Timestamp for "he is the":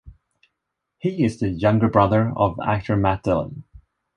0.97-1.49